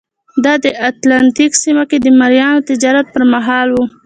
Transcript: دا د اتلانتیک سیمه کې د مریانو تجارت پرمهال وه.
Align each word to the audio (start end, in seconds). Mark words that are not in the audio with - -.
دا 0.43 0.53
د 0.63 0.65
اتلانتیک 0.89 1.51
سیمه 1.63 1.83
کې 1.89 1.97
د 2.01 2.07
مریانو 2.19 2.65
تجارت 2.69 3.05
پرمهال 3.13 3.67
وه. 3.71 3.85